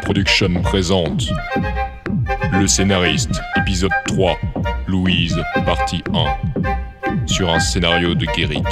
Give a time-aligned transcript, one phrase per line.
[0.00, 1.24] Production présente
[2.52, 4.38] Le scénariste, épisode 3,
[4.86, 8.64] Louise, partie 1, sur un scénario de Guéric.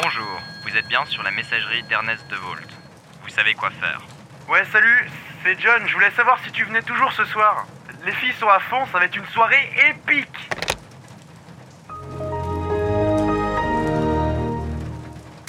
[0.00, 2.54] Bonjour, vous êtes bien sur la messagerie d'Ernest DeVault.
[3.24, 4.00] Vous savez quoi faire.
[4.48, 5.10] Ouais, salut,
[5.42, 5.82] c'est John.
[5.88, 7.66] Je voulais savoir si tu venais toujours ce soir.
[8.04, 10.65] Les filles sont à fond, ça va être une soirée épique.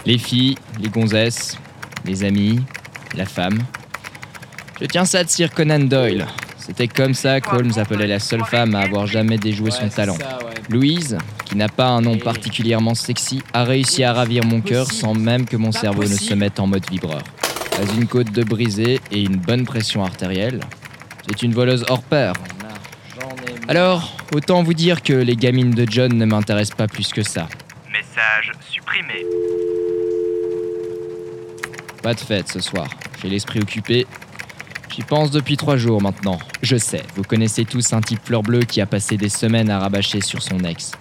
[0.07, 1.57] Les filles, les gonzesses,
[2.05, 2.61] les amis,
[3.13, 3.59] la femme.
[4.80, 6.25] Je tiens ça de Sir Conan Doyle.
[6.57, 10.17] C'était comme ça qu'Holmes appelait la seule femme à avoir jamais déjoué son talent.
[10.70, 15.13] Louise, qui n'a pas un nom particulièrement sexy, a réussi à ravir mon cœur sans
[15.13, 17.23] même que mon cerveau ne se mette en mode vibreur.
[17.71, 20.61] Pas une côte de brisée et une bonne pression artérielle.
[21.27, 22.31] C'est une voleuse hors pair.
[23.67, 27.49] Alors, autant vous dire que les gamines de John ne m'intéressent pas plus que ça.
[27.91, 29.25] Message supprimé.
[32.02, 32.88] Pas de fête ce soir.
[33.22, 34.06] J'ai l'esprit occupé.
[34.98, 36.39] J'y pense depuis trois jours maintenant.
[36.64, 39.78] Je sais, vous connaissez tous un type fleur bleue qui a passé des semaines à
[39.80, 40.94] rabâcher sur son ex.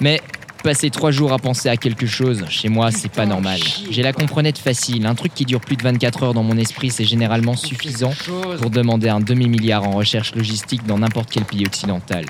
[0.00, 0.20] Mais
[0.62, 3.58] passer trois jours à penser à quelque chose, chez moi, c'est pas normal.
[3.90, 5.06] J'ai la comprenette facile.
[5.06, 8.12] Un truc qui dure plus de 24 heures dans mon esprit, c'est généralement suffisant
[8.60, 12.26] pour demander un demi-milliard en recherche logistique dans n'importe quel pays occidental.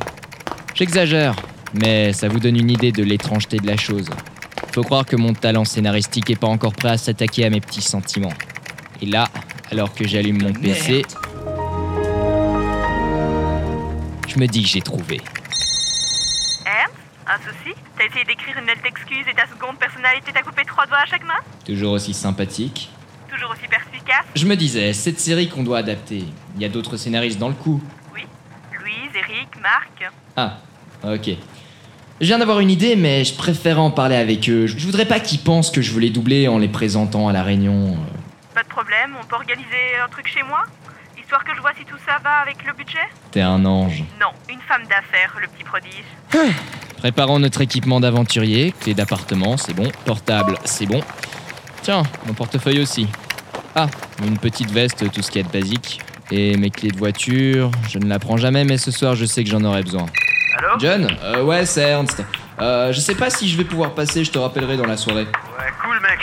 [0.75, 1.37] J'exagère,
[1.75, 4.09] mais ça vous donne une idée de l'étrangeté de la chose.
[4.73, 7.83] Faut croire que mon talent scénaristique est pas encore prêt à s'attaquer à mes petits
[7.83, 8.33] sentiments.
[9.03, 9.29] Et là,
[9.73, 11.03] alors que j'allume mon PC,
[14.29, 15.21] je me dis que j'ai trouvé.
[16.65, 16.95] Ernst
[17.27, 17.75] Un souci?
[17.99, 21.07] T'as essayé d'écrire une lettre d'excuse et ta seconde personnalité t'a coupé trois doigts à
[21.07, 21.41] chaque main?
[21.67, 22.91] Toujours aussi sympathique.
[23.29, 24.25] Toujours aussi perspicace?
[24.37, 27.55] Je me disais, cette série qu'on doit adapter, il y a d'autres scénaristes dans le
[27.55, 27.83] coup.
[28.15, 28.23] Oui.
[28.79, 30.13] Louise, Eric, Marc.
[30.37, 30.59] Ah,
[31.03, 31.31] ok.
[32.21, 34.67] Je viens d'avoir une idée, mais je préfère en parler avec eux.
[34.67, 37.43] Je voudrais pas qu'ils pensent que je veux les doubler en les présentant à la
[37.43, 37.97] réunion.
[38.55, 40.65] Pas de problème, on peut organiser un truc chez moi
[41.19, 42.99] Histoire que je vois si tout ça va avec le budget?
[43.31, 44.05] T'es un ange.
[44.21, 46.53] Non, une femme d'affaires, le petit prodige.
[46.99, 49.91] Préparons notre équipement d'aventurier, clé d'appartement, c'est bon.
[50.05, 51.01] Portable, c'est bon.
[51.81, 53.07] Tiens, mon portefeuille aussi.
[53.75, 53.87] Ah,
[54.27, 56.01] une petite veste, tout ce qui est de basique.
[56.31, 59.43] Et mes clés de voiture, je ne la prends jamais, mais ce soir je sais
[59.43, 60.05] que j'en aurai besoin.
[60.71, 62.23] Allô John euh, Ouais, c'est Ernst.
[62.61, 65.25] Euh, je sais pas si je vais pouvoir passer, je te rappellerai dans la soirée.
[65.25, 66.21] Ouais, cool, mec.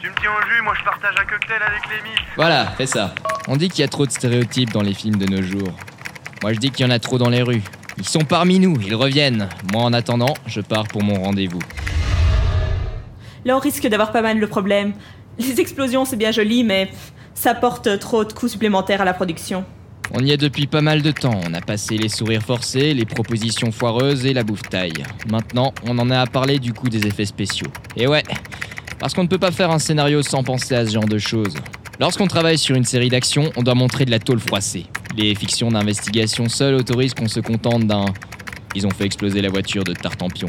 [0.00, 2.18] Tu me tiens au jus, moi je partage un cocktail avec les miss.
[2.36, 3.14] Voilà, fais ça.
[3.46, 5.72] On dit qu'il y a trop de stéréotypes dans les films de nos jours.
[6.42, 7.62] Moi je dis qu'il y en a trop dans les rues.
[7.98, 9.48] Ils sont parmi nous, ils reviennent.
[9.72, 11.62] Moi en attendant, je pars pour mon rendez-vous.
[13.44, 14.92] Là, on risque d'avoir pas mal de problèmes.
[15.38, 16.90] Les explosions, c'est bien joli, mais
[17.34, 19.64] ça porte trop de coûts supplémentaires à la production.
[20.14, 21.38] On y est depuis pas mal de temps.
[21.46, 25.04] On a passé les sourires forcés, les propositions foireuses et la bouffe-taille.
[25.30, 27.68] Maintenant, on en est à parler du coût des effets spéciaux.
[27.96, 28.22] Et ouais,
[28.98, 31.54] parce qu'on ne peut pas faire un scénario sans penser à ce genre de choses.
[32.00, 34.86] Lorsqu'on travaille sur une série d'actions, on doit montrer de la tôle froissée.
[35.16, 38.06] Les fictions d'investigation seules autorisent qu'on se contente d'un.
[38.74, 40.48] Ils ont fait exploser la voiture de Tartampion.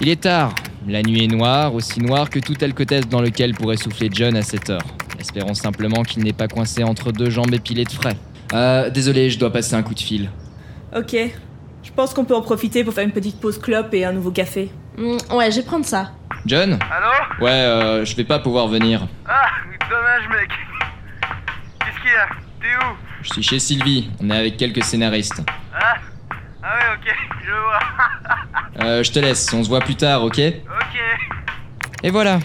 [0.00, 0.54] Il est tard.
[0.88, 4.42] La nuit est noire, aussi noire que tout alcotest dans lequel pourrait souffler John à
[4.42, 4.84] cette heure.
[5.20, 8.16] Espérons simplement qu'il n'est pas coincé entre deux jambes épilées de frais.
[8.52, 10.30] Euh, désolé, je dois passer un coup de fil.
[10.94, 11.14] Ok.
[11.82, 14.30] Je pense qu'on peut en profiter pour faire une petite pause clope et un nouveau
[14.30, 14.70] café.
[14.98, 16.12] Mm, ouais, je vais prendre ça.
[16.46, 19.06] John Allô Ouais, euh, je vais pas pouvoir venir.
[19.26, 19.46] Ah,
[19.88, 20.50] dommage, mec.
[21.80, 22.28] Qu'est-ce qu'il y a?
[22.60, 22.96] T'es où?
[23.22, 25.42] Je suis chez Sylvie, on est avec quelques scénaristes.
[25.74, 25.94] Ah
[26.62, 27.14] Ah ouais, ok,
[27.46, 28.84] je vois.
[28.86, 30.38] Euh, je te laisse, on se voit plus tard, ok?
[30.40, 31.00] Ok.
[32.02, 32.38] Et voilà.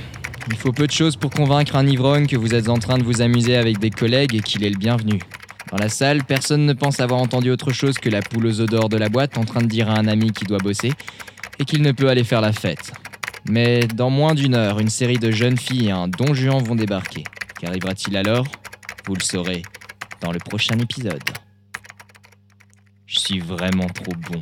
[0.50, 3.04] Il faut peu de choses pour convaincre un ivrogne que vous êtes en train de
[3.04, 5.20] vous amuser avec des collègues et qu'il est le bienvenu.
[5.72, 8.88] Dans la salle, personne ne pense avoir entendu autre chose que la poule aux odeurs
[8.88, 10.94] de la boîte en train de dire à un ami qui doit bosser
[11.60, 12.94] et qu'il ne peut aller faire la fête.
[13.50, 16.76] Mais dans moins d'une heure, une série de jeunes filles et un don Juan vont
[16.76, 17.24] débarquer.
[17.60, 18.46] Qu'arrivera-t-il alors?
[19.06, 19.62] Vous le saurez
[20.22, 21.24] dans le prochain épisode.
[23.06, 24.42] Je suis vraiment trop bon.